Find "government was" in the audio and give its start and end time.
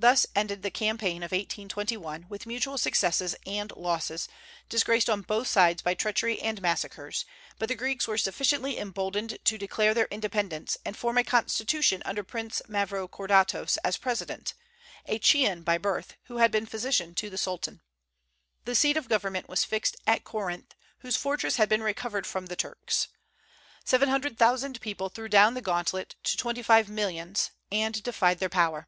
19.08-19.64